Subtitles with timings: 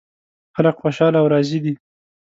[0.55, 1.73] خلک خوشحال او راضي دي